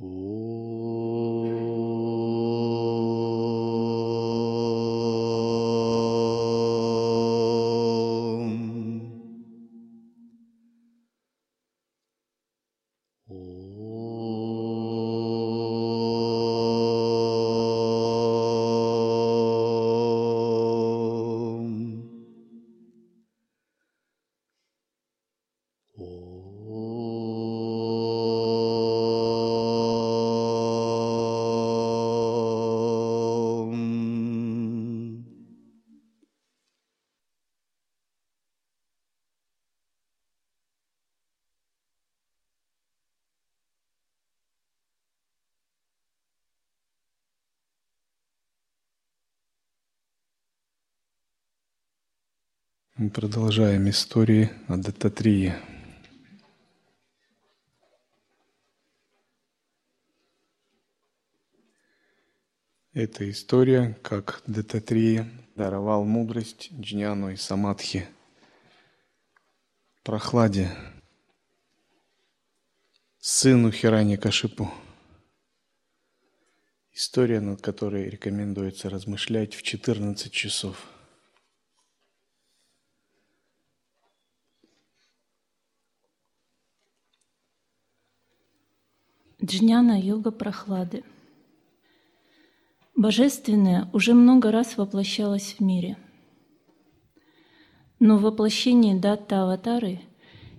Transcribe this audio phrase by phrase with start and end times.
[0.00, 0.29] Мы
[53.20, 55.54] продолжаем истории о Дататрии.
[62.94, 68.08] Эта история, как Дататрия даровал мудрость Джняну и Самадхи,
[70.02, 70.70] прохладе,
[73.18, 74.72] сыну Хирани Кашипу.
[76.94, 80.86] История, над которой рекомендуется размышлять в 14 часов–
[89.42, 91.02] Джняна йога прохлады.
[92.94, 95.96] Божественное уже много раз воплощалось в мире.
[97.98, 100.00] Но в воплощении датта аватары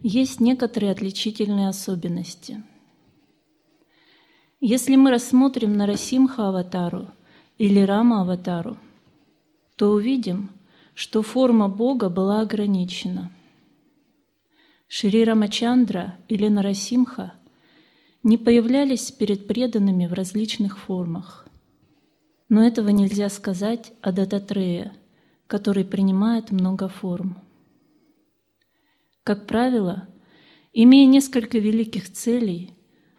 [0.01, 2.63] есть некоторые отличительные особенности.
[4.59, 7.07] Если мы рассмотрим Нарасимха аватару
[7.59, 8.77] или Рама аватару,
[9.75, 10.49] то увидим,
[10.95, 13.31] что форма Бога была ограничена.
[14.87, 17.33] Шри Рамачандра или Нарасимха–
[18.23, 21.47] не появлялись перед преданными в различных формах.
[22.49, 24.93] Но этого нельзя сказать о Дататрея,
[25.47, 27.39] который принимает много форм.
[29.23, 30.07] Как правило,
[30.73, 32.75] имея несколько великих целей,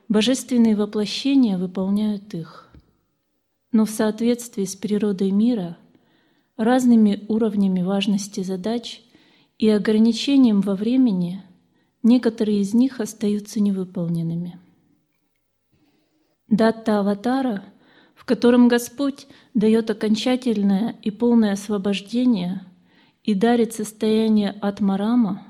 [0.08, 2.70] божественные воплощения выполняют их.
[3.72, 5.78] Но в соответствии с природой мира,
[6.56, 9.02] разными уровнями важности задач
[9.58, 11.42] и ограничением во времени,
[12.02, 14.61] некоторые из них остаются невыполненными.
[16.52, 17.64] Датта аватара,
[18.14, 22.60] в котором Господь дает окончательное и полное освобождение
[23.24, 25.46] и дарит состояние атмарама,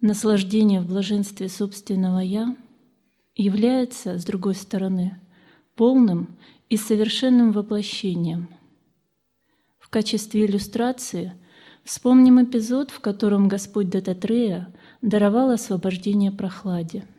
[0.00, 2.56] наслаждение в блаженстве собственного «я»,
[3.36, 5.20] является, с другой стороны,
[5.74, 6.38] полным
[6.70, 8.48] и совершенным воплощением.
[9.78, 11.34] В качестве иллюстрации
[11.84, 14.72] вспомним эпизод, в котором Господь Дататрея
[15.02, 17.04] даровал освобождение прохладе–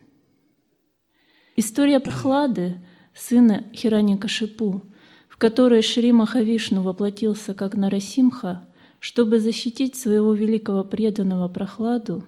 [1.64, 2.80] История Прохлады,
[3.14, 4.82] сына Хираникашипу,
[5.30, 8.68] в которой Шри Махавишну воплотился как Нарасимха,
[8.98, 12.26] чтобы защитить своего великого преданного Прохладу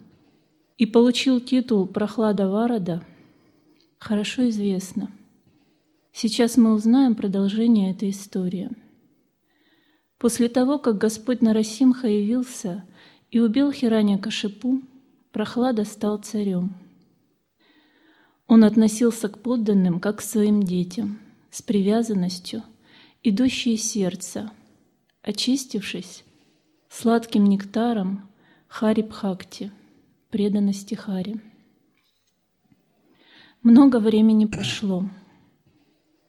[0.78, 3.04] и получил титул Прохлада Варада,
[3.98, 5.10] хорошо известна.
[6.12, 8.70] Сейчас мы узнаем продолжение этой истории.
[10.20, 12.86] После того, как Господь Нарасимха явился
[13.32, 14.84] и убил Хираникашипу,
[15.32, 16.76] Прохлада стал царем–
[18.48, 22.64] он относился к подданным как к своим детям, с привязанностью,
[23.24, 24.52] идущей из сердца,
[25.22, 26.24] очистившись
[26.90, 28.30] сладким нектаром
[28.68, 29.72] Хари-Бхакти,
[30.30, 31.40] преданности Хари.
[33.62, 35.10] Много времени прошло.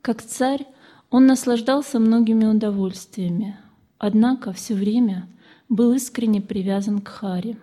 [0.00, 0.66] Как царь
[1.10, 3.58] он наслаждался многими удовольствиями,
[3.98, 5.28] однако все время
[5.68, 7.58] был искренне привязан к Хари.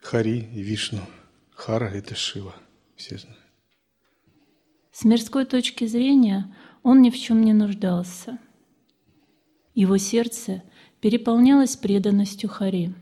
[0.00, 1.00] Хари и Вишну.
[1.54, 2.54] Хара– это Шива
[3.02, 3.38] все знают.
[4.92, 8.38] С мирской точки зрения он ни в чем не нуждался.
[9.74, 10.62] Его сердце
[11.00, 12.94] переполнялось преданностью Хари.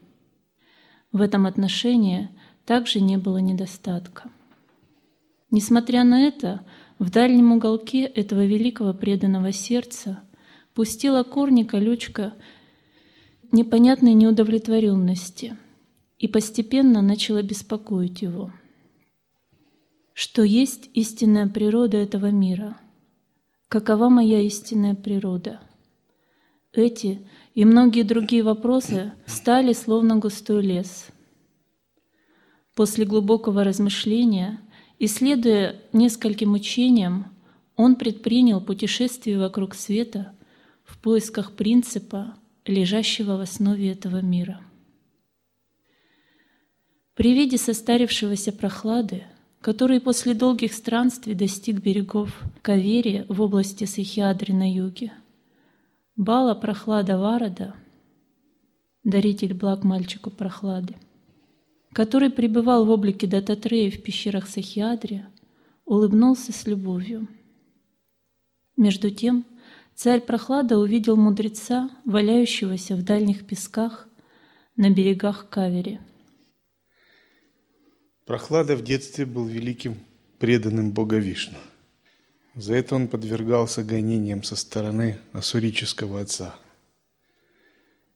[1.13, 2.31] В этом отношении
[2.65, 4.31] также не было недостатка.
[5.51, 6.65] Несмотря на это,
[6.99, 10.23] в дальнем уголке этого великого преданного сердца
[10.75, 12.35] пустила корни колючка
[13.51, 15.57] непонятной неудовлетворенности
[16.19, 18.53] и постепенно начала беспокоить его–
[20.21, 22.77] что есть истинная природа этого мира.
[23.69, 25.63] Какова моя истинная природа?
[26.75, 31.07] Эти и многие другие вопросы стали словно густой лес.
[32.75, 34.61] После глубокого размышления,
[34.99, 37.33] исследуя нескольким учениям,
[37.75, 40.35] он предпринял путешествие вокруг света
[40.85, 42.35] в поисках принципа,
[42.67, 44.61] лежащего в основе этого мира.
[47.15, 49.25] При виде состарившегося прохлады
[49.61, 55.13] который после долгих странствий достиг берегов Кавери в области Сахиадри на юге.
[56.17, 57.75] Бала Прохлада Варада,
[59.05, 60.97] даритель благ мальчику Прохлады,
[61.93, 65.27] который пребывал в облике Дататрея в пещерах Сахиадри,
[65.85, 67.29] улыбнулся с любовью.
[68.77, 69.45] Между тем,
[69.95, 74.09] царь Прохлада увидел мудреца, валяющегося в дальних песках
[74.77, 76.01] на берегах Кавери–
[78.31, 79.99] Прохлада в детстве был великим
[80.39, 81.59] преданным Бога Вишну.
[82.55, 86.55] За это он подвергался гонениям со стороны ассурического отца.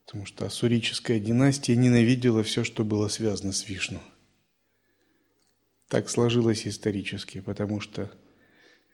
[0.07, 3.99] Потому что ассурическая династия ненавидела все, что было связано с Вишну.
[5.89, 8.09] Так сложилось исторически, потому что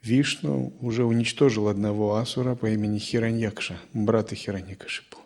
[0.01, 5.19] Вишну уже уничтожил одного асура по имени Хираньякша, брата Хираньякашипу.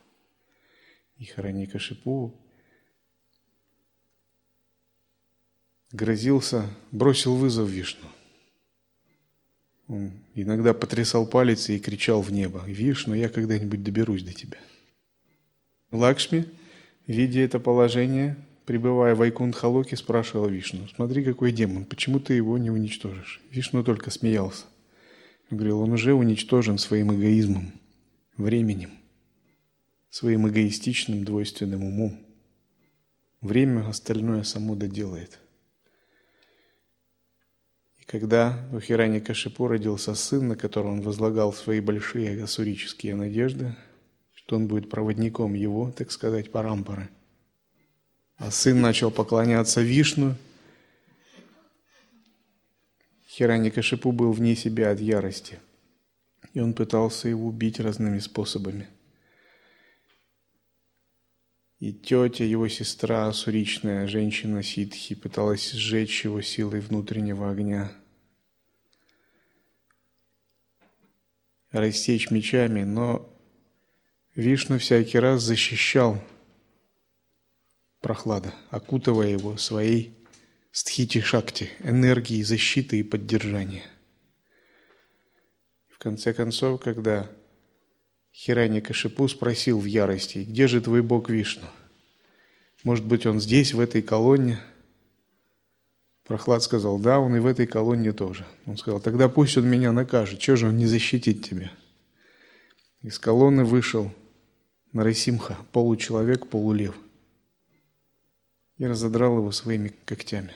[1.19, 2.35] И Хираньякашипу
[5.94, 8.08] грозился, бросил вызов Вишну.
[9.87, 14.58] Он иногда потрясал палец и кричал в небо, «Вишну, я когда-нибудь доберусь до тебя».
[15.93, 16.46] Лакшми,
[17.06, 18.37] видя это положение,
[18.67, 24.11] пребывая в Айкундхалоке, спрашивала Вишну, «Смотри, какой демон, почему ты его не уничтожишь?» Вишну только
[24.11, 24.64] смеялся.
[25.50, 27.73] Он говорил, он уже уничтожен своим эгоизмом,
[28.37, 28.91] временем,
[30.11, 32.19] своим эгоистичным двойственным умом.
[33.43, 35.38] Время остальное само доделает.
[38.06, 43.75] Когда у Хирани Кашипу родился сын, на которого он возлагал свои большие асурические надежды,
[44.35, 47.09] что он будет проводником его, так сказать, парампары,
[48.37, 50.35] а сын начал поклоняться Вишну,
[53.27, 55.59] Хирани Кашипу был вне себя от ярости,
[56.53, 58.87] и он пытался его убить разными способами.
[61.84, 67.92] И тетя, его сестра, суричная женщина ситхи, пыталась сжечь его силой внутреннего огня.
[71.72, 73.31] Рассечь мечами, но
[74.34, 76.25] Вишну всякий раз защищал
[78.00, 80.16] прохлада, окутывая его своей
[80.72, 83.84] стхити-шакти, энергией защиты и поддержания.
[85.90, 87.31] В конце концов, когда
[88.34, 91.69] Хирани Кашипу спросил в ярости, где же твой бог Вишну?
[92.82, 94.58] Может быть, он здесь, в этой колонне?
[96.25, 98.44] Прохлад сказал, да, он и в этой колонне тоже.
[98.66, 101.70] Он сказал, тогда пусть он меня накажет, чего же он не защитит тебя?
[103.02, 104.10] Из колонны вышел
[104.92, 106.96] Нарасимха, получеловек, полулев,
[108.78, 110.54] и разодрал его своими когтями.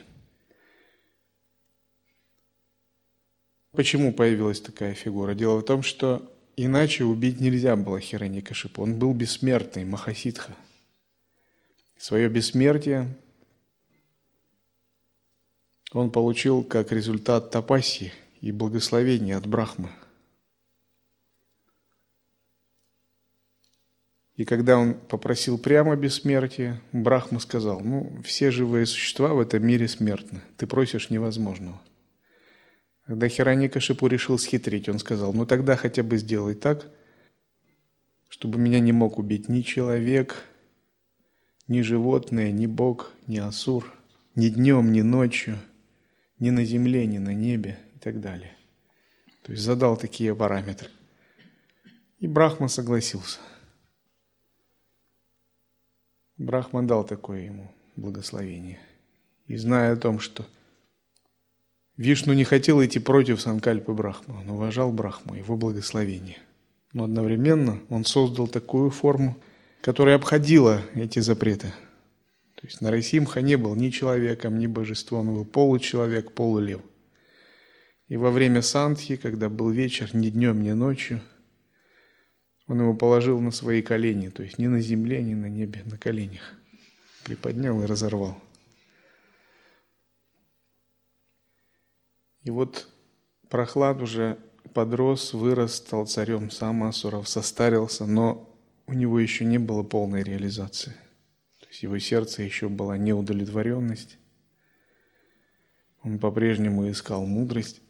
[3.71, 5.33] Почему появилась такая фигура?
[5.33, 6.29] Дело в том, что
[6.61, 8.83] Иначе убить нельзя было Хираньякашипу.
[8.83, 10.57] Он был бессмертный, Махасидха.
[11.97, 13.15] Свое бессмертие
[15.93, 18.11] он получил как результат тапаси
[18.41, 19.89] и благословения от Брахмы.
[24.35, 29.87] И когда он попросил прямо бессмертия, Брахма сказал, ну, все живые существа в этом мире
[29.87, 30.41] смертны.
[30.57, 31.79] Ты просишь невозможного.
[33.09, 36.91] Когда Хираникашипу решил схитрить, он сказал, ну тогда хотя бы сделай так,
[38.27, 40.45] чтобы меня не мог убить ни человек,
[41.67, 43.91] ни животное, ни бог, ни асур,
[44.35, 45.57] ни днем, ни ночью,
[46.37, 48.55] ни на земле, ни на небе и так далее.
[49.41, 50.89] То есть задал такие параметры.
[52.19, 53.39] И Брахма согласился.
[56.37, 58.77] Брахма дал такое ему благословение.
[59.47, 60.45] И зная о том, что–
[61.99, 66.37] Вишну не хотел идти против Санкальпы Брахмы, он уважал Брахму, его благословение.
[66.93, 69.35] Но одновременно он создал такую форму,
[69.81, 71.73] которая обходила эти запреты.
[72.55, 76.79] То есть Нарасимха не был ни человеком, ни божеством, он был получеловек, полулев.
[78.07, 81.19] И во время сантхи, когда был вечер, ни днем, ни ночью,
[82.67, 85.97] он его положил на свои колени, то есть ни на земле, ни на небе, на
[85.97, 86.53] коленях.
[87.25, 88.41] Приподнял и разорвал.
[92.43, 92.87] И вот
[93.49, 94.37] Прохлад уже
[94.73, 98.49] подрос, вырос, стал царем сам Асуров, состарился, но
[98.87, 100.93] у него еще не было полной реализации.
[101.59, 104.17] То есть его сердце еще была неудовлетворенность.
[106.01, 107.81] Он по-прежнему искал мудрость,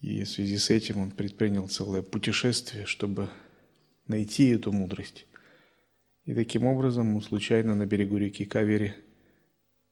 [0.00, 3.28] и в связи с этим он предпринял целое путешествие, чтобы
[4.06, 5.26] найти эту мудрость.
[6.24, 8.94] И таким образом он случайно на берегу реки Кавери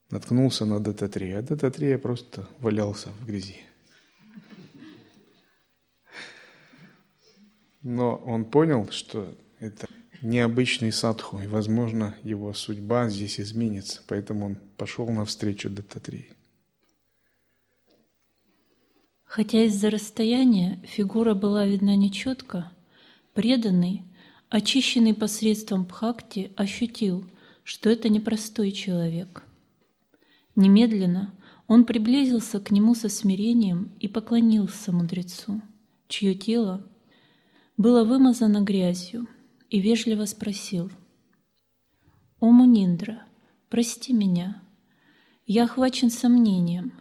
[0.09, 3.66] наткнулся на Дататрея, а Дататрея просто валялся в грязи.
[7.89, 9.87] Но он понял, что это
[10.21, 14.01] необычный садху, и, возможно, его судьба здесь изменится.
[14.07, 16.33] Поэтому он пошел навстречу Даттатрии.
[19.23, 22.69] Хотя из-за расстояния фигура была видна нечетко,
[23.33, 24.03] преданный,
[24.49, 27.23] очищенный посредством Бхакти, ощутил,
[27.63, 29.43] что это непростой человек.
[30.57, 31.33] Немедленно
[31.67, 35.61] он приблизился к нему со смирением и поклонился мудрецу,
[36.09, 36.85] чье тело
[37.77, 39.27] было вымазано грязью,
[39.69, 40.91] и вежливо спросил,
[42.39, 43.23] «О, Муниндра,
[43.69, 44.61] прости меня,
[45.45, 46.93] я охвачен сомнением.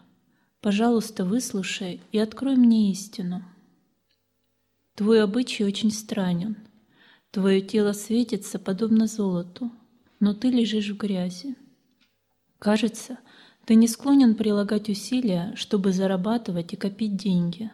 [0.60, 3.44] Пожалуйста, выслушай и открой мне истину.
[4.94, 6.56] Твой обычай очень странен.
[7.30, 9.70] Твое тело светится, подобно золоту,
[10.20, 11.56] но ты лежишь в грязи.
[12.58, 13.18] Кажется,
[13.64, 17.70] ты не склонен прилагать усилия, чтобы зарабатывать и копить деньги.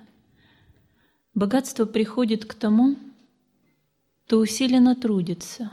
[1.35, 2.97] Богатство приходит к тому,
[4.27, 5.71] кто усиленно трудится.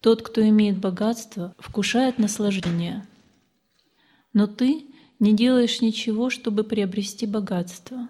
[0.00, 3.06] Тот, кто имеет богатство, вкушает наслаждение.
[4.32, 4.86] Но ты
[5.18, 8.08] не делаешь ничего, чтобы приобрести богатство.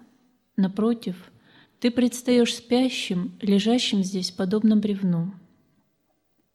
[0.55, 1.31] Напротив,
[1.79, 5.33] ты предстаешь спящим, лежащим здесь подобно бревну.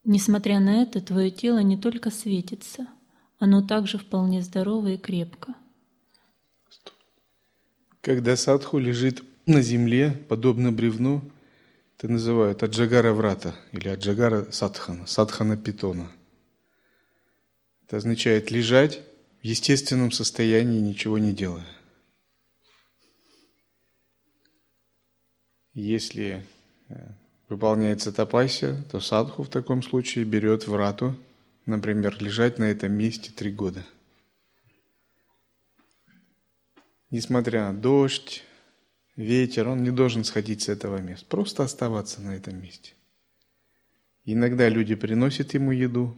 [0.04, 2.88] Несмотря на это, твое тело не только светится,
[3.38, 5.54] оно также вполне здорово и крепко.
[8.00, 11.22] Когда садху лежит на земле, подобно бревну,
[11.96, 16.10] это называют аджагара врата или аджагара садхана, садхана питона.
[17.86, 19.00] Это означает лежать
[19.40, 21.66] в естественном состоянии, ничего не делая.
[25.74, 26.44] Если
[26.88, 26.94] э,
[27.48, 31.16] выполняется тапасия, то садху в таком случае берет врату,
[31.66, 33.84] например, лежать на этом месте три года.
[37.10, 38.42] Несмотря на дождь,
[39.16, 42.94] ветер, он не должен сходить с этого места, просто оставаться на этом месте.
[44.24, 46.16] Иногда люди приносят ему еду,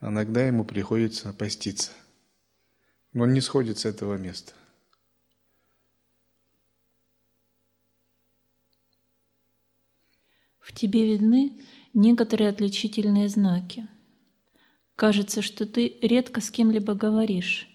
[0.00, 1.92] а иногда ему приходится поститься.
[3.12, 4.52] Но он не сходит с этого места.
[10.60, 11.60] В тебе видны
[11.94, 13.88] некоторые отличительные знаки.
[14.94, 17.68] Кажется, что ты редко с кем-либо говоришь,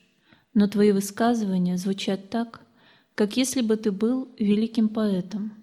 [0.54, 2.65] но твои высказывания звучат так,
[3.16, 5.54] как если бы ты был великим поэтом.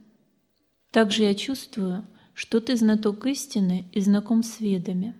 [0.90, 5.14] Также я чувствую, что ты знаток истины и знаком с ведами.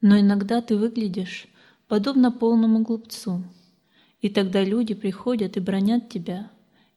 [0.00, 1.46] Но иногда ты выглядишь
[1.86, 3.44] подобно полному глупцу,
[4.20, 6.50] и тогда люди приходят и бронят тебя,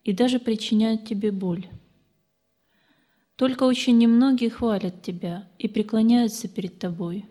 [0.04, 1.68] и даже причиняют тебе боль.
[3.36, 7.26] Только очень немногие хвалят тебя и преклоняются перед тобой.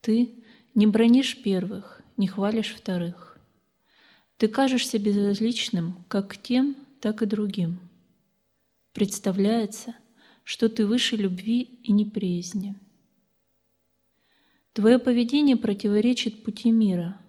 [0.00, 0.42] Ты
[0.74, 3.33] не бронишь первых, не хвалишь вторых.
[4.36, 7.78] Ты кажешься безразличным как тем, так и другим.
[8.92, 9.94] Представляется,
[10.42, 12.74] что ты выше любви и неприязни.
[14.72, 17.20] Твое поведение противоречит пути мира.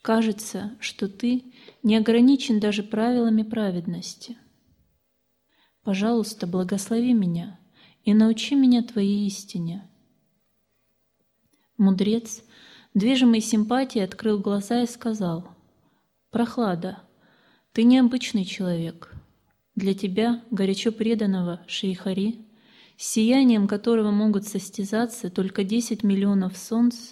[0.00, 1.44] Кажется, что ты
[1.82, 4.38] не ограничен даже правилами праведности.
[5.82, 7.60] Пожалуйста, благослови меня
[8.04, 9.88] и научи меня Твоей истине.
[11.76, 12.42] Мудрец,
[12.94, 15.46] движимый симпатией, открыл глаза и сказал–
[16.32, 17.02] Прохлада,
[17.74, 19.12] ты необычный человек.
[19.76, 22.46] Для тебя, горячо преданного Шейхари,
[22.96, 27.10] сиянием которого могут состязаться только 10 миллионов солнц,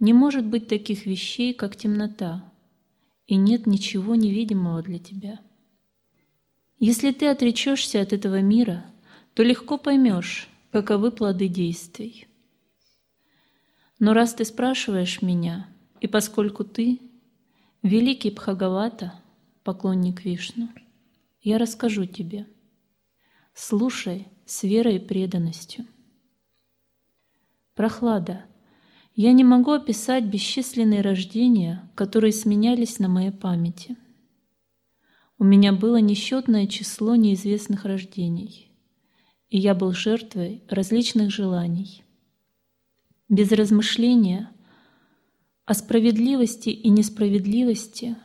[0.00, 2.50] не может быть таких вещей, как темнота,
[3.26, 5.38] и нет ничего невидимого для тебя.
[6.78, 8.86] Если ты отречешься от этого мира,
[9.34, 12.26] то легко поймешь, каковы плоды действий.
[13.98, 15.68] Но раз ты спрашиваешь меня,
[16.00, 17.00] и поскольку ты
[17.86, 19.12] Великий Бхагавата,
[19.62, 20.68] поклонник Вишну,
[21.40, 22.48] я расскажу тебе.
[23.54, 25.86] Слушай с верой и преданностью.
[27.76, 28.44] Прохлада.
[29.14, 33.96] Я не могу описать бесчисленные рождения, которые сменялись на моей памяти.
[35.38, 38.72] У меня было несчетное число неизвестных рождений,
[39.48, 42.02] и я был жертвой различных желаний.
[43.28, 44.50] Без размышления
[45.66, 48.16] о справедливости и несправедливости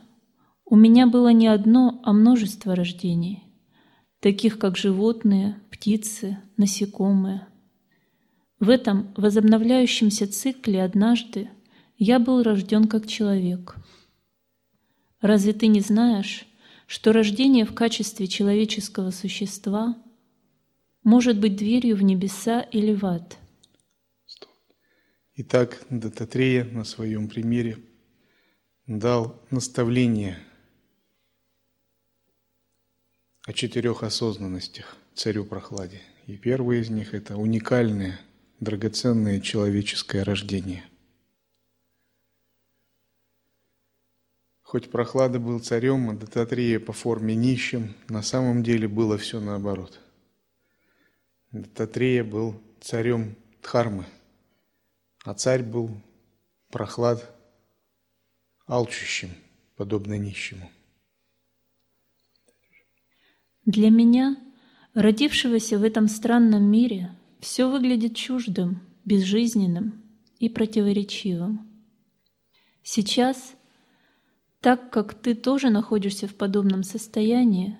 [0.64, 3.42] у меня было не одно, а множество рождений,
[4.20, 7.48] таких как животные, птицы, насекомые.
[8.60, 11.50] В этом возобновляющемся цикле однажды
[11.98, 13.74] я был рожден как человек.
[15.20, 16.46] Разве ты не знаешь,
[16.86, 19.96] что рождение в качестве человеческого существа
[21.02, 23.36] может быть дверью в небеса или в ад–
[25.44, 27.78] Итак, Дататрея на своем примере
[28.86, 30.38] дал наставление
[33.44, 36.00] о четырех осознанностях царю Прохладе.
[36.28, 38.20] И первый из них– это уникальное,
[38.60, 40.84] драгоценное человеческое рождение.
[44.62, 49.98] Хоть Прохлада был царем, а Дататрия по форме нищим, на самом деле было все наоборот.
[51.50, 54.06] Дататрея был царем Дхармы,
[55.24, 55.90] а царь был
[56.70, 57.34] Прохлад
[58.66, 59.30] алчущим,
[59.76, 60.70] подобно нищему.
[63.64, 64.36] Для меня,
[64.94, 70.02] родившегося в этом странном мире, все выглядит чуждым, безжизненным
[70.38, 71.68] и противоречивым.
[72.82, 73.54] Сейчас,
[74.60, 77.78] так как ты тоже находишься в подобном состоянии,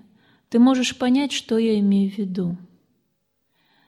[0.48, 2.56] ты можешь понять, что я имею в виду.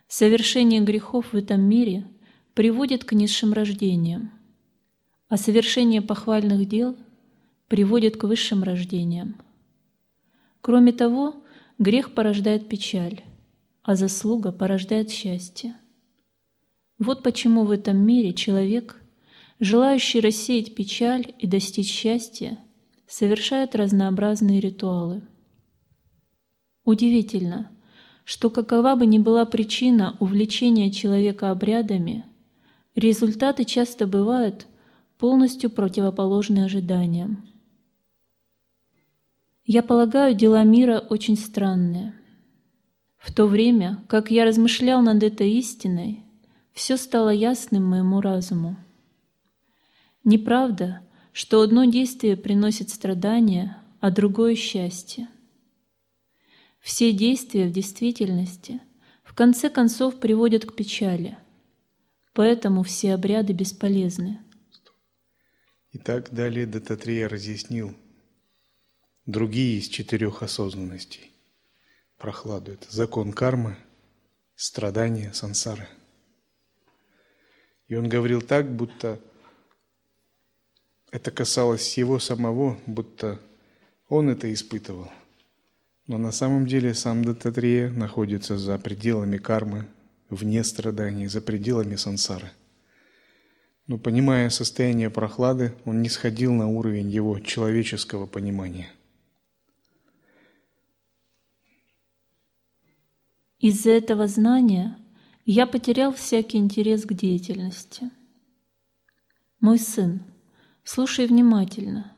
[0.09, 2.09] Совершение грехов в этом мире
[2.55, 4.31] приводит к низшим рождениям,
[5.29, 6.97] а совершение похвальных дел
[7.69, 9.37] приводит к высшим рождениям.
[10.61, 11.35] Кроме того,
[11.79, 13.23] Грех порождает печаль,
[13.83, 15.77] а заслуга порождает счастье.
[17.01, 19.03] Вот почему в этом мире человек,
[19.59, 22.59] желающий рассеять печаль и достичь счастья,
[23.09, 25.23] совершает разнообразные ритуалы.
[26.85, 27.73] Удивительно,
[28.25, 32.25] что какова бы ни была причина увлечения человека обрядами,
[32.95, 34.67] результаты часто бывают
[35.19, 37.49] полностью противоположны ожиданиям.
[39.65, 42.15] Я полагаю, дела мира очень странные.
[43.17, 46.23] В то время, как я размышлял над этой истиной,
[46.73, 48.77] все стало ясным моему разуму.
[50.23, 51.01] Неправда,
[51.33, 55.29] что одно действие приносит страдания, а другое— счастье.
[56.81, 58.81] Все действия в действительности
[59.23, 61.39] в конце концов приводят к печали,
[62.35, 64.41] поэтому все обряды бесполезны.
[65.93, 67.97] Итак, далее Дататрия разъяснил–
[69.27, 71.33] другие из четырех осознанностей.
[72.19, 73.77] Прохладу– это закон кармы,
[74.55, 75.89] страдания, сансары.
[77.89, 79.21] И он говорил так, будто
[81.11, 83.41] это касалось его самого, будто
[84.09, 85.11] он это испытывал.
[86.07, 89.87] Но на самом деле сам Дататрия находится за пределами кармы,
[90.31, 92.51] вне страданий, за пределами сансары.
[93.87, 98.91] Но понимая состояние прохлады, он не сходил на уровень его человеческого понимания–
[103.65, 104.95] Из-за этого знания
[105.47, 108.11] я потерял всякий интерес к деятельности.
[109.59, 110.21] Мой сын,
[110.83, 112.13] слушай внимательно.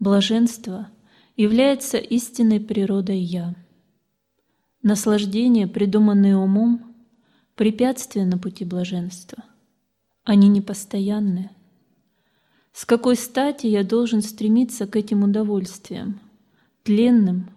[0.00, 0.90] Блаженство
[1.36, 3.54] является истинной природой «я».
[4.82, 6.89] Наслаждения, придуманные умом,
[7.60, 9.44] препятствия на пути блаженства.
[10.24, 11.50] Они непостоянны.
[12.72, 16.18] С какой стати я должен стремиться к этим удовольствиям,
[16.82, 17.50] тленным,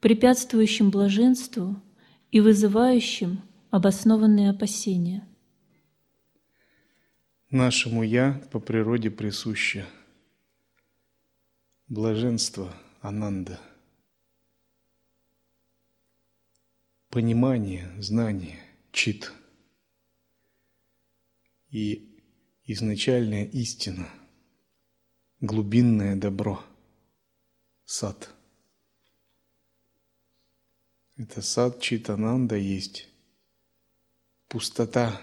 [0.00, 1.76] препятствующим блаженству–
[2.30, 5.26] и вызывающим обоснованные опасения.
[7.50, 9.84] Нашему «я» по природе присуще
[11.88, 13.58] блаженство Ананда,
[17.08, 18.60] понимание, знание,
[18.92, 19.32] чит
[21.70, 22.20] и
[22.64, 24.08] изначальная истина,
[25.40, 26.64] глубинное добро,
[27.84, 28.34] сад–
[31.20, 33.06] это сад Читананда есть
[34.48, 35.20] пустота,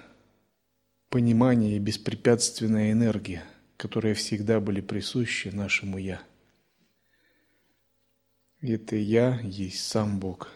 [1.09, 3.43] понимание и беспрепятственная энергия,
[3.77, 6.21] которые всегда были присущи нашему «Я».
[8.61, 10.51] Это «Я» есть сам Бог.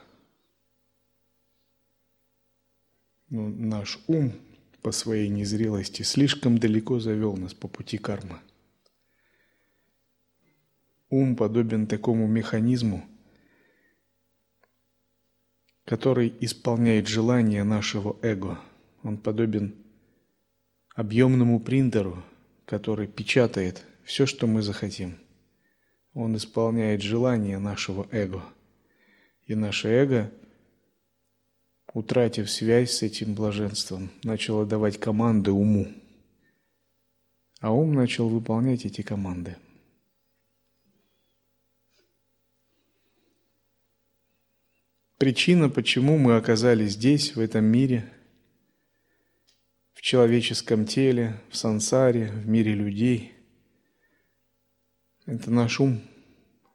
[3.29, 4.33] Но наш ум
[4.81, 8.39] по своей незрелости слишком далеко завел нас по пути кармы.
[11.09, 13.05] Ум подобен такому механизму,
[15.85, 18.59] который исполняет желания нашего эго.
[19.03, 19.75] Он подобен
[20.95, 22.23] объемному принтеру,
[22.65, 25.17] который печатает все, что мы захотим.
[26.13, 28.43] Он исполняет желания нашего эго.
[29.45, 30.31] И наше эго,
[31.93, 35.87] утратив связь с этим блаженством, начало давать команды уму.
[37.59, 39.57] А ум начал выполнять эти команды–
[45.21, 48.11] причина, почему мы оказались здесь, в этом мире,
[49.93, 53.31] в человеческом теле, в сансаре, в мире людей.
[55.27, 56.01] Это наш ум.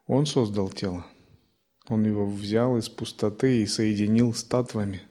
[0.07, 1.05] Он создал тело.
[1.89, 5.03] Он его взял из пустоты и соединил с татвами.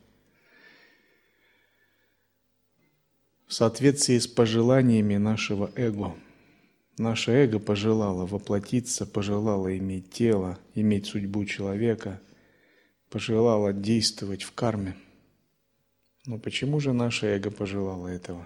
[3.47, 6.15] В соответствии с пожеланиями нашего эго.
[6.97, 12.21] Наше эго пожелало воплотиться, пожелало иметь тело, иметь судьбу человека–
[13.15, 14.93] пожелала действовать в карме.
[16.25, 18.45] Но почему же наше эго пожелало этого?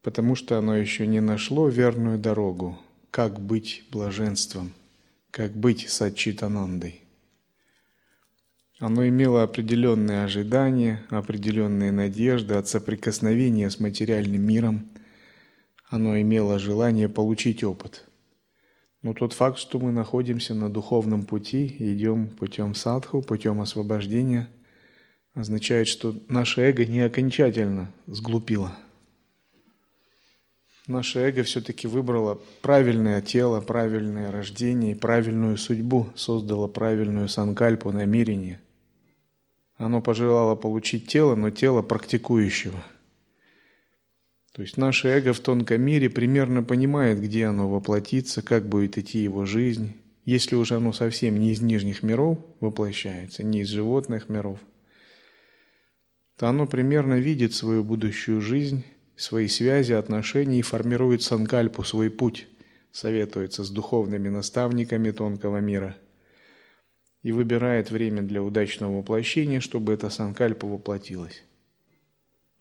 [0.00, 2.78] Потому что оно еще не нашло верную дорогу
[3.10, 4.72] как быть блаженством,
[5.30, 7.03] как быть сачитанандой.
[8.80, 14.88] Оно имело определенные ожидания, определенные надежды от соприкосновения с материальным миром.
[15.88, 18.04] Оно имело желание получить опыт.
[19.02, 24.48] Но тот факт, что мы находимся на духовном пути, идем путем садху, путем освобождения,
[25.34, 28.76] означает, что наше эго не окончательно сглупило.
[30.86, 38.60] Наше эго все-таки выбрало правильное тело, правильное рождение правильную судьбу, создало правильную санкальпу, намерение.
[39.76, 42.84] Оно пожелало получить тело, но тело практикующего.
[44.52, 49.20] То есть наше эго в тонком мире примерно понимает, где оно воплотится, как будет идти
[49.20, 49.96] его жизнь.
[50.26, 54.58] Если уже оно совсем не из нижних миров воплощается, не из животных миров,
[56.36, 58.84] то оно примерно видит свою будущую жизнь,
[59.16, 62.48] свои связи, отношения и формирует санкальпу, свой путь,
[62.92, 65.96] советуется с духовными наставниками тонкого мира–
[67.24, 71.42] и выбирает время для удачного воплощения, чтобы эта санкальпа воплотилась.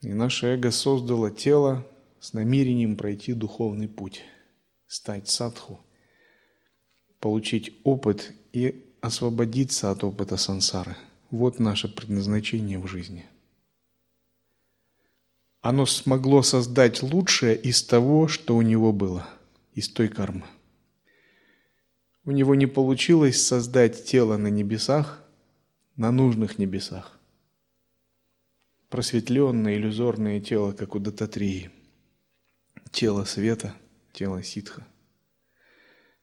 [0.02, 1.86] И наше эго создало тело
[2.20, 4.24] с намерением пройти духовный путь,
[4.88, 5.82] стать садху,
[7.20, 10.96] получить опыт и освободиться от опыта сансары.
[11.30, 13.26] Вот наше предназначение в жизни.
[15.64, 19.26] Оно смогло создать лучшее из того, что у него было,
[19.74, 20.44] из той кармы.
[22.26, 25.24] У него не получилось создать тело на небесах,
[25.96, 27.18] на нужных небесах.
[28.90, 31.72] Просветленное иллюзорное тело, как у Дататрии.
[32.92, 33.74] Тело света,
[34.12, 34.86] тело ситха.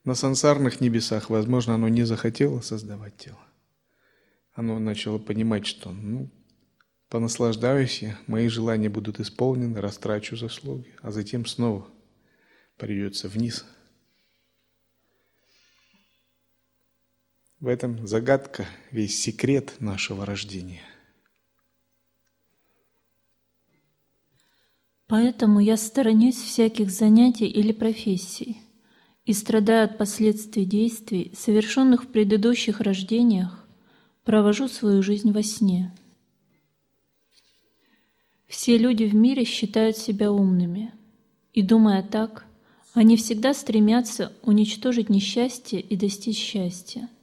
[0.05, 3.41] На сансарных небесах, возможно, оно не захотело создавать тело.
[4.53, 6.29] Оно начало понимать, что ну,
[7.11, 11.87] понаслаждаюсь я, мои желания будут исполнены, растрачу заслуги, а затем снова
[12.79, 13.67] придется вниз–
[17.61, 20.81] В этом загадка, весь секрет нашего рождения.
[25.07, 28.63] Поэтому я сторонюсь всяких занятий или профессий
[29.27, 33.69] и страдая от последствий действий, совершенных в предыдущих рождениях,
[34.25, 35.95] провожу свою жизнь во сне.
[38.51, 40.93] Все люди в мире считают себя умными,
[41.55, 42.45] и, думая так,
[42.93, 47.09] они всегда стремятся уничтожить несчастье и достичь счастья–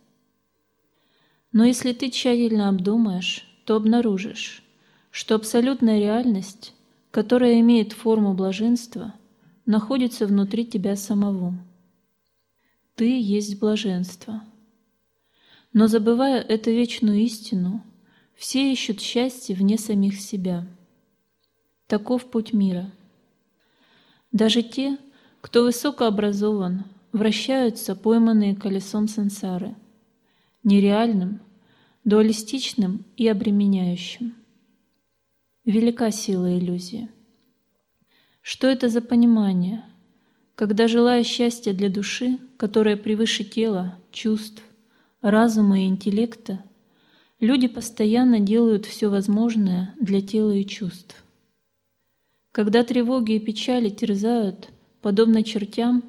[1.58, 4.64] но если ты тщательно обдумаешь, то обнаружишь,
[5.10, 6.74] что абсолютная реальность,
[7.10, 9.16] которая имеет форму блаженства,
[9.66, 11.58] находится внутри тебя самого.
[12.94, 14.44] Ты есть блаженство.
[15.74, 17.84] Но забывая эту вечную истину,
[18.36, 20.64] все ищут счастье вне самих себя.
[21.88, 22.92] Таков путь мира.
[24.34, 24.98] Даже те,
[25.40, 29.74] кто высокообразован, вращаются пойманные колесом сансары–
[30.64, 31.40] нереальным,
[32.04, 34.36] дуалистичным и обременяющим.
[35.64, 37.08] Велика сила иллюзии.
[38.42, 39.86] Что это за понимание,
[40.56, 44.62] когда, желая счастья для души, которая превыше тела, чувств,
[45.22, 46.62] разума и интеллекта,
[47.40, 51.24] люди постоянно делают все возможное для тела и чувств.
[52.58, 54.72] Когда тревоги и печали терзают,
[55.04, 56.04] подобно чертям,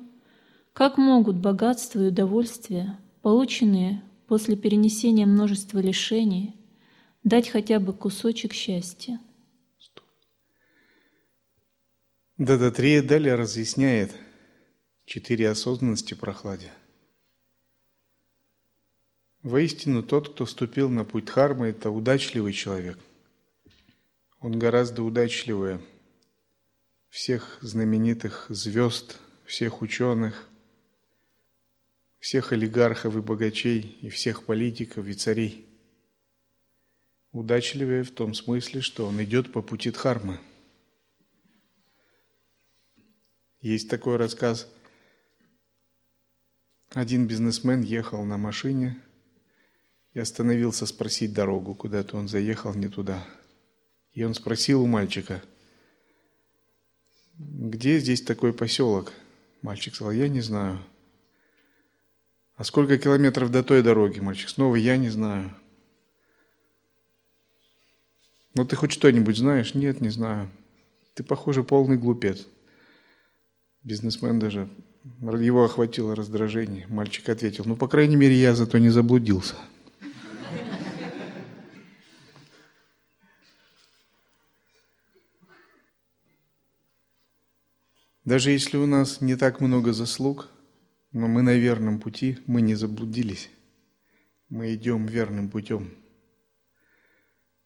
[0.72, 6.56] как могут богатство и удовольствие, полученные после перенесения множества лишений
[7.22, 9.20] дать хотя бы кусочек счастья.
[12.38, 14.16] Дадатрея далее разъясняет
[15.04, 16.72] четыре осознанности прохладе.
[19.42, 22.98] Воистину, тот, кто ступил на путь Дхармы, это удачливый человек.
[24.40, 25.82] Он гораздо удачливее
[27.08, 30.48] всех знаменитых звезд, всех ученых,
[32.18, 35.66] всех олигархов и богачей, и всех политиков и царей.
[37.32, 40.40] Удачливее в том смысле, что он идет по пути Дхармы.
[43.60, 44.68] Есть такой рассказ.
[46.90, 49.00] Один бизнесмен ехал на машине
[50.14, 51.74] и остановился спросить дорогу.
[51.74, 53.26] Куда-то он заехал не туда.
[54.12, 55.42] И он спросил у мальчика,
[57.38, 59.12] где здесь такой поселок?
[59.62, 60.80] Мальчик сказал, я не знаю.
[62.56, 64.48] А сколько километров до той дороги, мальчик?
[64.48, 65.54] Снова я не знаю.
[68.54, 69.74] Ну ты хоть что-нибудь знаешь?
[69.74, 70.50] Нет, не знаю.
[71.14, 72.46] Ты, похоже, полный глупец.
[73.84, 74.68] Бизнесмен даже,
[75.20, 76.86] его охватило раздражение.
[76.88, 79.54] Мальчик ответил, ну, по крайней мере, я зато не заблудился.
[88.28, 90.50] Даже если у нас не так много заслуг–
[91.12, 93.48] Но мы на верном пути, мы не заблудились.
[94.50, 95.88] Мы идем верным путем.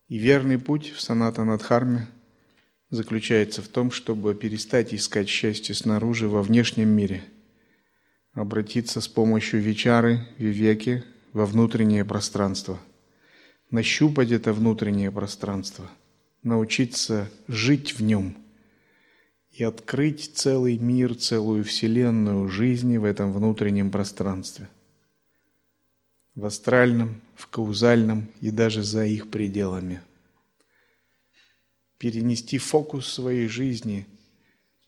[0.06, 2.06] И верный путь в саната Надхарме
[2.90, 7.24] заключается в том, чтобы перестать искать счастье снаружи во внешнем мире,
[8.32, 12.78] обратиться с помощью вечары, вивеки во внутреннее пространство,
[13.72, 15.90] нащупать это внутреннее пространство,
[16.44, 18.36] научиться жить в нем–
[19.52, 24.68] и открыть целый мир, целую вселенную жизни в этом внутреннем пространстве.
[26.34, 30.00] В астральном, в каузальном и даже за их пределами.
[31.98, 34.06] Перенести фокус своей жизни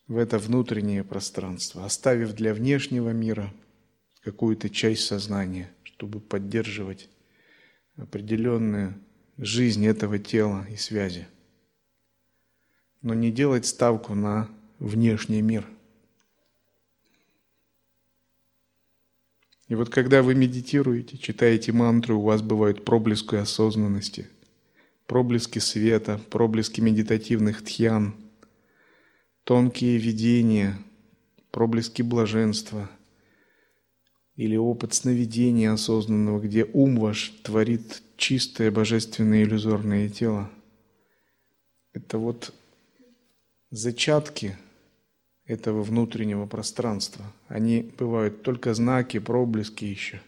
[0.08, 3.52] в это внутреннее пространство, оставив для внешнего мира
[4.22, 7.10] какую-то часть сознания, чтобы поддерживать
[7.96, 8.94] определенную
[9.36, 11.28] жизнь этого тела и связи
[13.04, 15.68] но не делать ставку на внешний мир.
[19.68, 24.28] И вот когда вы медитируете, читаете мантру, у вас бывают проблески осознанности,
[25.06, 28.14] проблески света, проблески медитативных тхьян,
[29.44, 30.78] тонкие видения,
[31.50, 32.90] проблески блаженства
[34.36, 40.50] или опыт сновидения осознанного, где ум ваш творит чистое божественное иллюзорное тело.
[41.92, 42.54] Это вот
[43.76, 44.56] зачатки
[45.46, 47.24] этого внутреннего пространства.
[47.48, 50.20] Они бывают только знаки, проблески еще.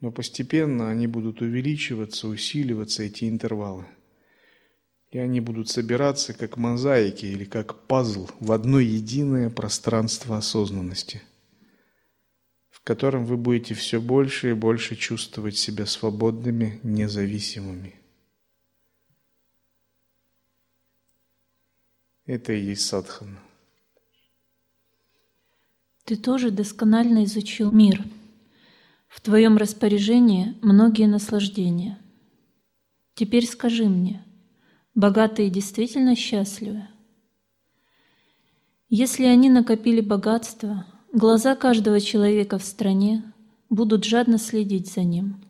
[0.00, 3.86] Но постепенно они будут увеличиваться, усиливаться, эти интервалы.
[5.10, 11.22] И они будут собираться как мозаики или как пазл в одно единое пространство осознанности,
[12.70, 18.01] в котором вы будете все больше и больше чувствовать себя свободными, независимыми.
[22.26, 23.40] Это и есть садхана.
[26.04, 28.04] Ты тоже досконально изучил мир.
[29.08, 31.98] В твоем распоряжении многие наслаждения.
[33.14, 34.24] Теперь скажи мне,
[34.94, 36.86] богатые действительно счастливы?
[38.88, 43.32] Если они накопили богатство, глаза каждого человека в стране
[43.68, 45.44] будут жадно следить за ним.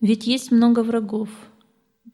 [0.00, 1.30] Ведь есть много врагов–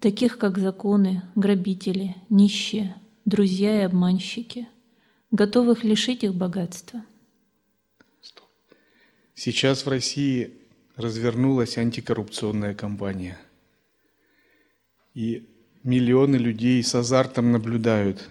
[0.01, 4.69] таких как законы, грабители, нищие, друзья и обманщики,
[5.31, 7.05] готовых лишить их богатства.
[9.35, 10.55] Сейчас в России
[10.97, 13.39] развернулась антикоррупционная кампания.
[15.15, 15.47] И
[15.83, 18.29] миллионы людей с азартом наблюдают,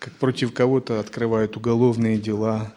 [0.00, 2.74] как против кого-то открывают уголовные дела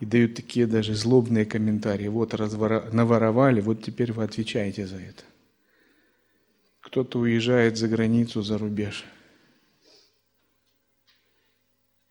[0.00, 2.08] и дают такие даже злобные комментарии.
[2.08, 2.88] Вот развора...
[2.90, 5.24] наворовали, вот теперь вы отвечаете за это
[6.92, 9.06] кто-то уезжает за границу, за рубеж.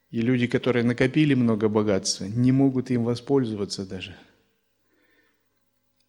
[0.10, 4.16] И люди, которые накопили много богатства, не могут им воспользоваться даже.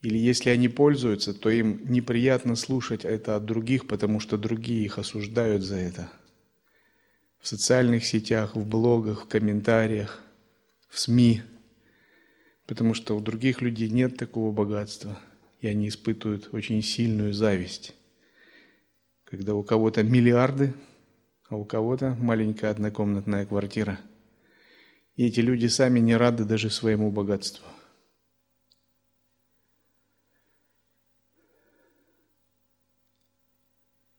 [0.00, 4.96] Или если они пользуются, то им неприятно слушать это от других, потому что другие их
[4.96, 6.10] осуждают за это.
[7.40, 10.22] В социальных сетях, в блогах, в комментариях,
[10.88, 11.42] в СМИ.
[12.66, 15.20] Потому что у других людей нет такого богатства,
[15.60, 17.94] и они испытывают очень сильную зависть
[19.32, 20.74] когда у кого-то миллиарды,
[21.48, 23.98] а у кого-то маленькая однокомнатная квартира.
[25.16, 27.64] И эти люди сами не рады даже своему богатству.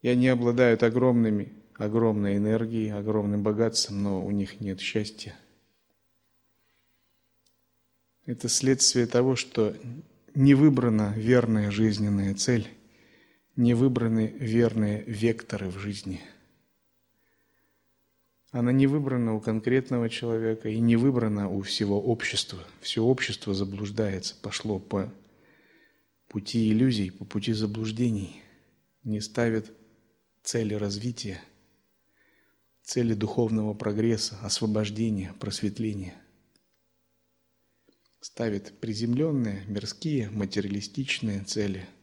[0.01, 5.35] И они обладают огромными, огромной энергией, огромным богатством, но у них нет счастья.
[8.25, 9.75] Это следствие того, что
[10.33, 12.67] не выбрана верная жизненная цель
[13.55, 16.21] не выбраны верные векторы в жизни.
[18.51, 22.59] Она не выбрана у конкретного человека и не выбрана у всего общества.
[22.81, 25.11] Все общество заблуждается, пошло по
[26.27, 28.41] пути иллюзий, по пути заблуждений,
[29.03, 29.71] не ставит
[30.43, 31.41] цели развития,
[32.83, 36.15] цели духовного прогресса, освобождения, просветления.
[38.19, 41.85] Ставит приземленные, мирские, материалистичные цели–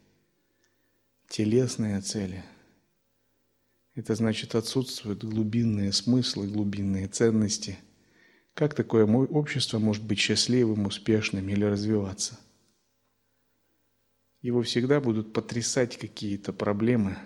[1.31, 2.45] телесные цели.
[3.95, 7.79] Это значит отсутствуют глубинные смыслы, глубинные ценности.
[8.53, 12.39] Как такое общество может быть счастливым, успешным или развиваться?
[14.43, 17.17] Его всегда будут потрясать какие-то проблемы.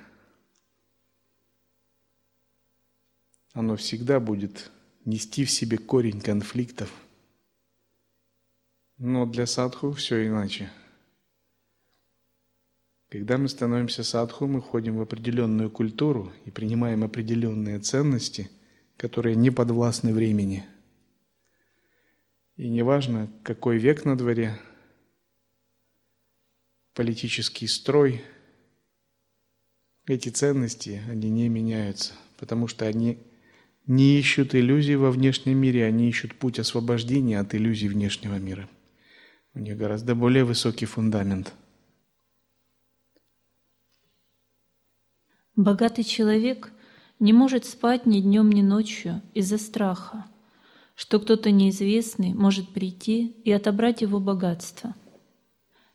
[3.53, 4.71] Оно всегда будет
[5.07, 6.93] нести в себе корень конфликтов.
[8.99, 10.71] Но для садху все иначе–
[13.15, 18.51] когда мы становимся садху, мы входим в определенную культуру и принимаем определенные ценности,
[18.97, 20.65] которые не подвластны времени.
[22.57, 24.59] И неважно, какой век на дворе,
[26.93, 28.25] политический строй,
[30.07, 33.19] эти ценности, они не меняются, потому что они
[33.87, 38.69] не ищут иллюзий во внешнем мире, они ищут путь освобождения от иллюзий внешнего мира.
[39.55, 41.55] У них гораздо более высокий фундамент.
[45.57, 46.73] Богатый человек
[47.21, 50.25] не может спать ни днем, ни ночью из-за страха,
[50.97, 54.97] что кто-то неизвестный может прийти и отобрать его богатство.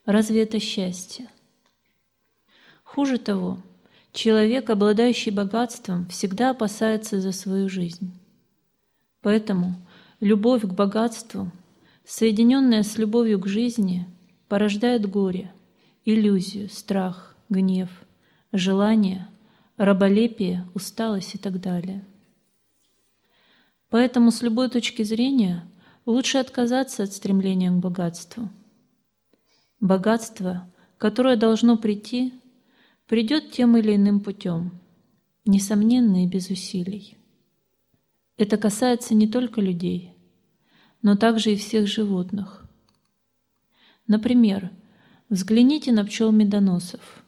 [0.06, 1.28] Разве это счастье?
[2.86, 3.58] Хуже того,
[4.14, 8.14] человек, обладающий богатством, всегда опасается за свою жизнь.
[9.22, 9.76] Поэтому
[10.22, 11.52] любовь к богатству,
[12.06, 14.08] соединенная с любовью к жизни,
[14.48, 15.52] порождает горе,
[16.06, 17.90] иллюзию, страх, гнев,
[18.54, 19.28] желание,
[19.80, 22.06] раболепие, усталость и так далее–
[23.90, 25.68] Поэтому с любой точки зрения
[26.06, 28.50] лучше отказаться от стремления к богатству.
[29.80, 32.34] Богатство, которое должно прийти,
[33.08, 34.80] придет тем или иным путем,
[35.46, 37.18] несомненно и без усилий.
[38.38, 40.14] Это касается не только людей,
[41.02, 42.66] но также и всех животных.
[44.06, 44.70] Например,
[45.30, 47.24] взгляните на пчел медоносов.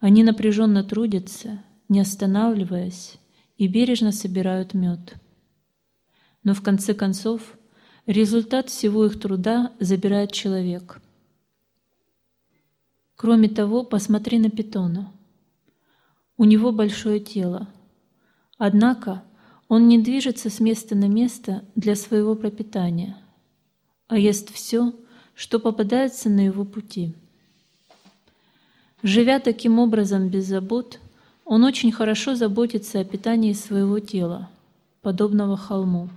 [0.00, 3.18] Они напряженно трудятся, не останавливаясь,
[3.56, 5.14] и бережно собирают мед–
[6.48, 7.58] но в конце концов
[8.06, 11.00] результат всего их труда забирает человек.
[13.16, 15.12] Кроме того, посмотри на питона.
[16.38, 17.68] У него большое тело.
[18.56, 19.24] Однако
[19.68, 23.18] он не движется с места на место для своего пропитания,
[24.06, 24.94] а ест все,
[25.34, 27.14] что попадается на его пути.
[29.02, 30.98] Живя таким образом без забот,
[31.44, 34.50] он очень хорошо заботится о питании своего тела,
[35.02, 36.08] подобного холму.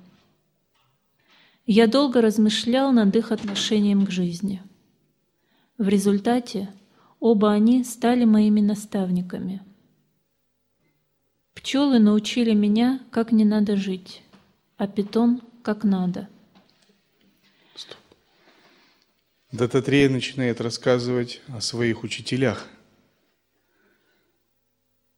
[1.66, 4.62] Я долго размышлял над их отношением к жизни.
[5.78, 6.70] В результате
[7.20, 9.62] оба они стали моими наставниками.
[11.54, 14.24] Пчелы научили меня, как не надо жить,
[14.78, 16.28] а питон– как надо.
[17.76, 17.98] Стоп.
[19.52, 22.68] Дататрея начинает рассказывать о своих учителях.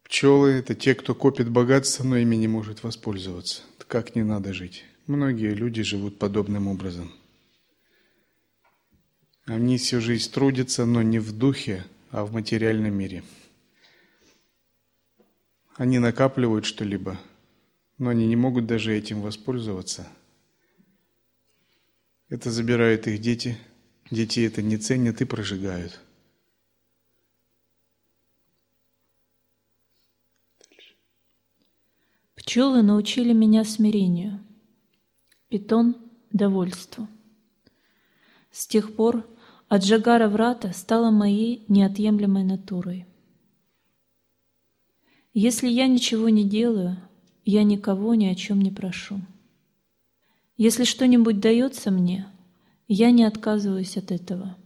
[0.04, 3.62] Пчелы– это те, кто копит богатство, но ими не может воспользоваться.
[3.88, 4.86] Как не надо жить.
[5.06, 7.12] Многие люди живут подобным образом.
[9.46, 13.24] Они всю жизнь трудятся, но не в духе, а в материальном мире.
[15.76, 17.19] Они накапливают что-либо,
[18.00, 20.08] но они не могут даже этим воспользоваться.
[22.30, 23.60] Это забирают их дети.
[24.12, 26.00] Дети это не ценят и прожигают.
[32.36, 34.39] Пчелы научили меня смирению–
[35.48, 35.96] питон–
[36.32, 37.08] довольство.
[38.52, 39.26] С тех пор
[39.70, 43.08] Аджагара Врата стала моей неотъемлемой натурой.
[45.34, 46.98] Если я ничего не делаю,
[47.46, 49.22] я никого ни о чем не прошу.
[50.58, 52.28] Если что-нибудь дается мне,
[52.88, 54.58] я не отказываюсь от этого.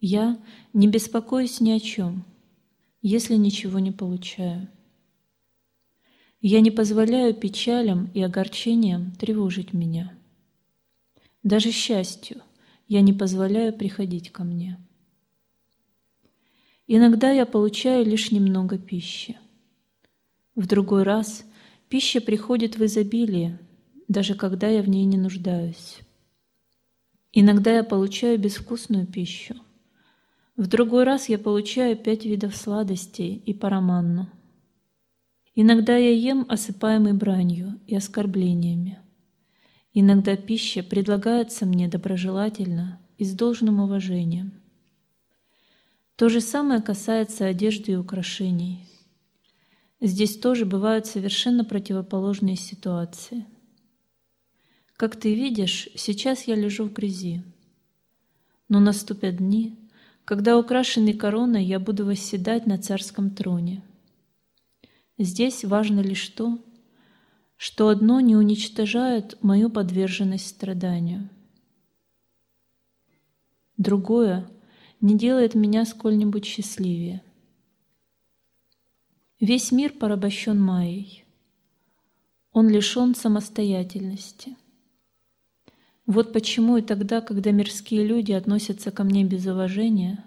[0.00, 0.38] Я
[0.72, 2.24] не беспокоюсь ни о чем,
[3.02, 4.68] если ничего не получаю.
[6.40, 10.12] Я не позволяю печалям и огорчениям тревожить меня.
[11.44, 12.42] Даже счастью
[12.88, 14.76] я не позволяю приходить ко мне.
[16.88, 19.38] Иногда я получаю лишь немного пищи.
[20.56, 21.44] В другой раз
[21.88, 23.60] пища приходит в изобилие,
[24.08, 26.00] даже когда я в ней не нуждаюсь.
[27.32, 29.54] Иногда я получаю безвкусную пищу.
[30.56, 34.28] В другой раз я получаю пять видов сладостей и параманну–
[35.54, 38.98] Иногда я ем, осыпаемый бранью и оскорблениями.
[39.92, 44.54] Иногда пища предлагается мне доброжелательно и с должным уважением.
[46.16, 48.86] То же самое касается одежды и украшений.
[50.00, 53.44] Здесь тоже бывают совершенно противоположные ситуации.
[54.96, 57.42] Как ты видишь, сейчас я лежу в грязи.
[58.68, 59.78] Но наступят дни,
[60.24, 63.82] когда украшенный короной я буду восседать на царском троне–
[65.18, 66.58] Здесь важно лишь то,
[67.56, 71.28] что одно не уничтожает мою подверженность страданию.
[73.76, 74.48] Другое
[75.00, 77.22] не делает меня сколь-нибудь счастливее.
[79.38, 81.24] Весь мир порабощен Майей.
[82.52, 84.56] Он лишен самостоятельности.
[86.12, 90.22] Вот почему и тогда, когда мирские люди относятся ко мне без уважения,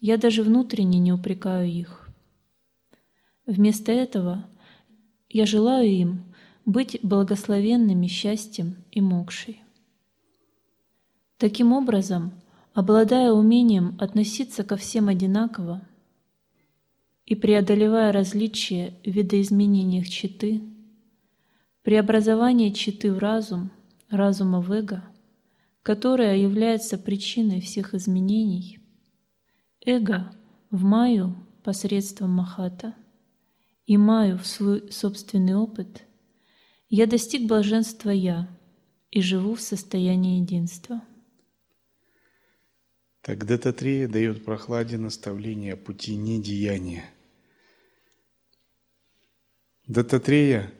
[0.00, 2.08] я даже внутренне не упрекаю их.
[3.44, 4.46] Вместо этого
[5.28, 6.24] я желаю им
[6.64, 9.62] быть благословенными счастьем и мокшей.
[11.36, 12.32] Таким образом,
[12.72, 15.82] обладая умением относиться ко всем одинаково
[17.26, 20.62] и преодолевая различия в видоизменениях читы,
[21.82, 23.70] преобразование читы в разум,
[24.08, 25.04] разума в эго,
[25.82, 28.78] которое является причиной всех изменений,
[29.84, 30.32] эго
[30.70, 32.94] в маю посредством Махата
[33.86, 36.04] и маю в свой собственный опыт,
[36.88, 38.48] я достиг блаженства Я
[39.10, 41.02] и живу в состоянии единства.
[43.22, 47.04] Так Дататрея дает прохладе наставление о пути недеяния.
[49.86, 50.72] Дататрея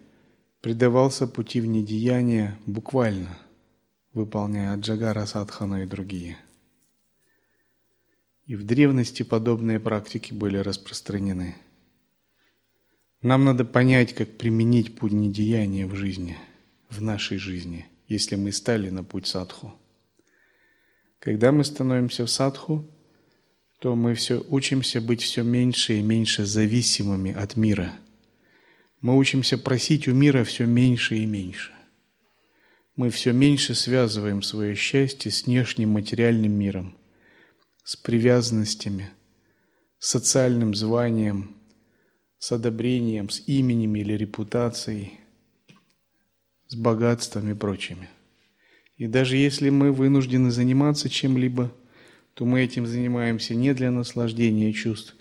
[0.61, 3.37] предавался пути в недеяние буквально,
[4.13, 6.37] выполняя Аджагара Садхана и другие.
[8.47, 11.57] И в древности подобные практики были распространены.
[13.23, 16.37] Нам надо понять, как применить путь недеяния в жизни,
[16.89, 19.75] в нашей жизни, если мы стали на путь садху.
[21.19, 22.89] Когда мы становимся в садху,
[23.79, 27.93] то мы все учимся быть все меньше и меньше зависимыми от мира.
[29.01, 31.73] Мы учимся просить у мира все меньше и меньше.
[33.01, 36.99] Мы все меньше связываем свое счастье с внешним материальным миром,
[37.83, 39.09] с привязанностями,
[39.99, 41.57] с социальным званием,
[42.39, 45.19] с одобрением, с именем или репутацией,
[46.69, 48.11] с богатством и прочими–
[48.99, 51.73] и даже если мы вынуждены заниматься чем-либо,
[52.35, 55.17] то мы этим занимаемся не для наслаждения чувств,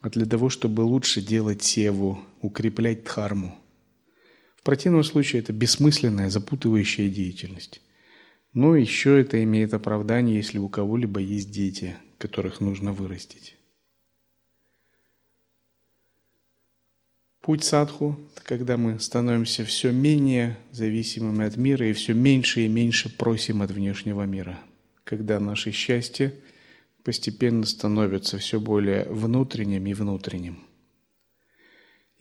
[0.00, 3.61] а для того, чтобы лучше делать севу, укреплять дхарму.
[4.62, 7.82] В противном случае это бессмысленная, запутывающая деятельность.
[8.52, 13.56] Но еще это имеет оправдание, если у кого-либо есть дети, которых нужно вырастить.
[17.40, 22.68] Путь садху– это когда мы становимся все менее зависимыми от мира и все меньше и
[22.68, 24.60] меньше просим от внешнего мира.
[25.02, 26.34] Когда наше счастье
[27.02, 30.60] постепенно становится все более внутренним и внутренним.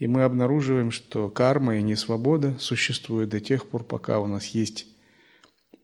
[0.01, 4.87] И мы обнаруживаем, что карма и несвобода существуют до тех пор, пока у нас есть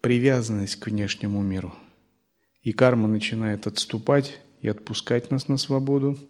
[0.01, 1.73] привязанность к внешнему миру.
[2.61, 6.17] И карма начинает отступать и отпускать нас на свободу–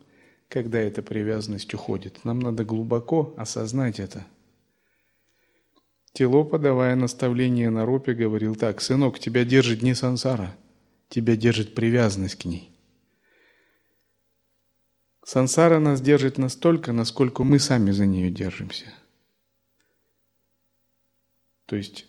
[0.50, 2.24] когда эта привязанность уходит.
[2.24, 4.26] Нам надо глубоко осознать это.
[6.14, 10.56] Тело, подавая наставление на ропе, говорил так, «Сынок, тебя держит не сансара,
[11.10, 12.72] тебя держит привязанность к ней».
[15.28, 18.86] Сансара нас держит настолько, насколько мы сами за нее держимся.
[21.66, 22.06] То есть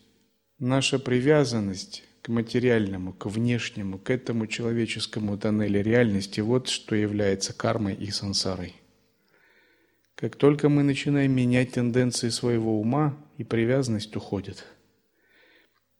[0.60, 7.96] наша привязанность к материальному, к внешнему, к этому человеческому тоннелю реальности, вот что является кармой
[7.96, 8.76] и сансарой.
[10.14, 14.64] Как только мы начинаем менять тенденции своего ума, и привязанность уходит.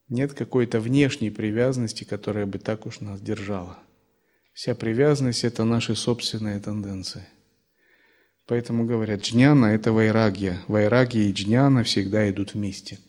[0.09, 3.77] Нет какой-то внешней привязанности, которая бы так уж нас держала.
[4.59, 7.25] Вся привязанность– это наши собственные тенденции.
[8.45, 10.61] Поэтому говорят, джняна– это вайрагья.
[10.67, 12.99] Вайрагья и джняна всегда идут вместе–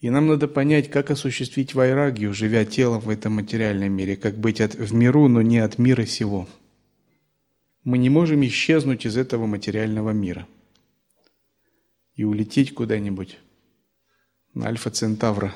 [0.00, 4.60] и нам надо понять, как осуществить вайрагию, живя телом в этом материальном мире, как быть
[4.60, 6.48] от, в миру, но не от мира сего.
[7.84, 10.46] Мы не можем исчезнуть из этого материального мира
[12.14, 13.38] и улететь куда-нибудь
[14.54, 15.52] на Альфа Центавра.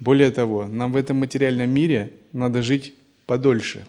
[0.00, 2.94] Более того, нам в этом материальном мире надо жить
[3.26, 3.86] подольше.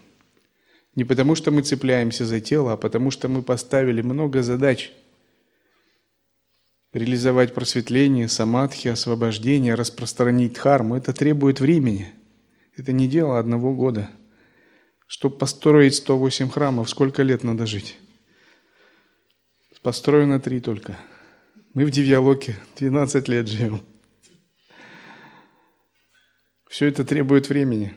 [0.94, 4.92] Не потому, что мы цепляемся за тело, а потому, что мы поставили много задач–
[6.92, 12.12] Реализовать просветление, самадхи, освобождение, распространить дхарму– это требует времени.
[12.76, 14.10] Это не дело одного года.
[15.06, 17.96] Чтобы построить 108 храмов, сколько лет надо жить?
[19.82, 20.98] Построено три только.
[21.72, 23.80] Мы в Девьялоке 12 лет живем.
[26.72, 27.92] Все это требует времени.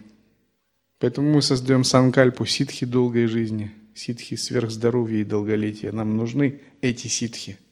[1.00, 5.92] Поэтому мы создаем санкальпу ситхи долгой жизни, ситхи сверхздоровья и долголетия.
[5.92, 7.58] Нам нужны эти ситхи–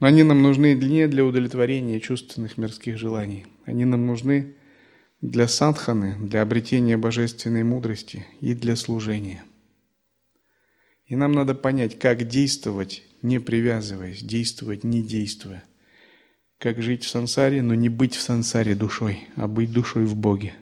[0.00, 3.46] но они нам нужны не для удовлетворения чувственных мирских желаний.
[3.64, 4.54] Они нам нужны
[5.20, 9.44] для садханы, для обретения божественной мудрости и для служения.
[11.06, 15.64] И нам надо понять, как действовать, не привязываясь, действовать, не действуя.
[16.64, 20.54] Как жить в сансаре, но не быть в сансаре душой, а быть душой в Боге.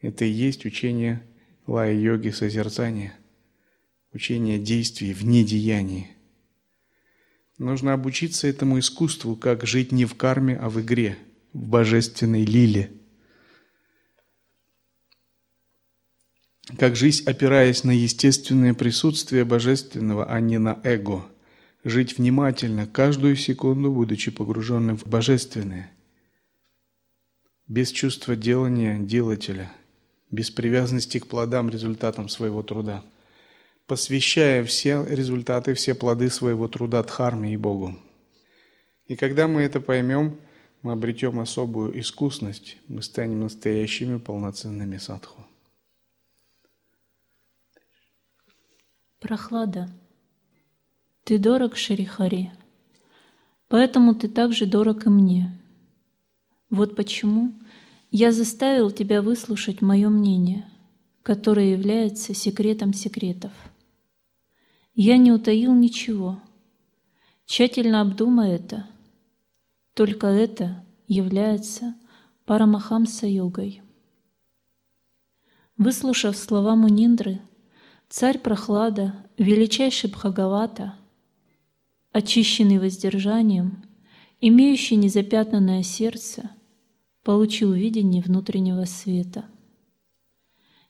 [0.00, 1.22] Это и есть учение
[1.66, 3.12] лая-йоги созерцания,
[4.14, 6.08] учение действий в недеянии–
[7.58, 11.18] Нужно обучиться этому искусству, как жить не в карме, а в игре,
[11.52, 12.90] в божественной лиле.
[16.78, 21.26] Как жить, опираясь на естественное присутствие божественного, а не на эго.
[21.82, 25.90] Жить внимательно, каждую секунду, будучи погруженным в божественное.
[27.66, 29.72] без чувства делания делателя,
[30.30, 33.04] без привязанности к плодам, результатам своего труда,
[33.86, 37.96] посвящая все результаты, все плоды своего труда Дхарме и Богу.
[39.06, 40.40] И когда мы это поймем,
[40.82, 45.46] мы обретем особую искусность, мы станем настоящими полноценными садху.
[49.20, 49.88] Прохлада.
[51.24, 52.52] Ты дорог Шарихари,
[53.68, 55.58] поэтому ты также дорог и мне.
[56.70, 57.52] Вот почему
[58.10, 60.68] я заставил тебя выслушать мое мнение,
[61.22, 63.52] которое является секретом секретов.
[64.94, 66.40] Я не утаил ничего.
[67.46, 68.86] Тщательно обдумай это.
[69.94, 71.94] Только это является
[72.46, 73.82] Парамахамса-йогой.
[75.76, 77.40] Выслушав слова Муниндры,
[78.08, 80.94] царь Прохлада, величайший Бхагавата,
[82.12, 83.84] очищенный воздержанием,
[84.40, 86.50] имеющий незапятнанное сердце,
[87.22, 89.44] получил видение внутреннего света.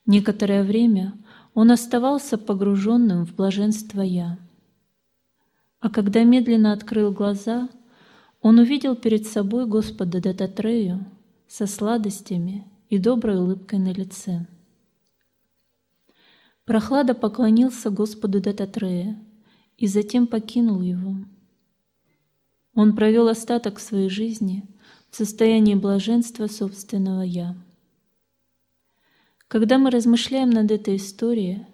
[0.06, 1.14] Некоторое время
[1.54, 4.38] он оставался погруженным в блаженство «Я».
[5.80, 7.68] А когда медленно открыл глаза,
[8.42, 11.06] он увидел перед собой Господа Дататрею
[11.48, 14.46] со сладостями и доброй улыбкой на лице.
[16.64, 19.18] Прохлада поклонился Господу Дататрея
[19.80, 21.16] и затем покинул его.
[22.74, 24.62] Он провел остаток своей жизни
[25.10, 27.56] в состоянии блаженства собственного «Я».
[29.48, 31.66] Когда мы размышляем над этой историей,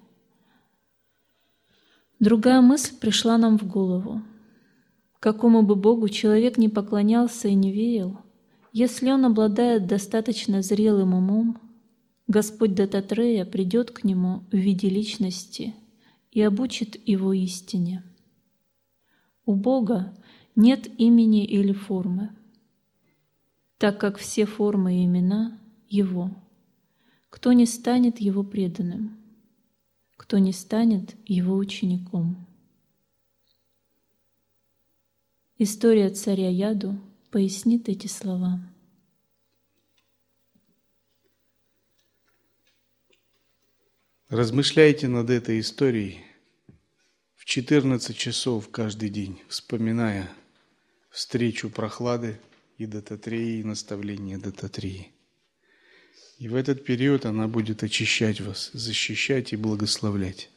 [2.20, 4.22] другая мысль пришла нам в голову.
[5.18, 8.18] Какому бы Богу человек не поклонялся и не верил,
[8.72, 11.58] если он обладает достаточно зрелым умом,
[12.28, 15.74] Господь Дататрея придет к нему в виде личности
[16.36, 18.04] и обучит его истине.
[19.46, 20.14] У Бога
[20.54, 22.36] нет имени или формы,
[23.78, 25.58] так как все формы и имена—
[25.88, 26.30] Его—
[27.30, 29.18] кто не станет его преданным,
[30.18, 32.46] кто не станет его учеником.
[35.56, 38.60] История царя Яду пояснит эти слова.
[44.28, 46.25] Размышляйте над этой историей
[47.46, 50.28] в 14 часов каждый день, вспоминая
[51.10, 52.40] встречу прохлады
[52.76, 55.12] и Дататреи и наставление Дататреи.
[56.38, 60.50] И в этот период она будет очищать вас, защищать и благословлять.